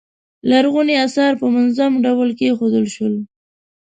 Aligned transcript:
لرغوني 0.49 0.95
اثار 1.05 1.33
په 1.41 1.45
منظم 1.55 1.91
ډول 2.05 2.29
کیښودل 2.39 2.85
شول. 2.95 3.15